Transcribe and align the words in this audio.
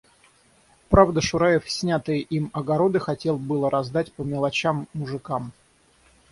Правда, 0.89 1.21
Шураев 1.21 1.69
снятые 1.69 2.21
им 2.21 2.49
огороды 2.53 2.97
хотел 2.99 3.37
было 3.37 3.69
раздать 3.69 4.11
по 4.13 4.23
мелочам 4.23 4.87
мужикам. 4.93 5.51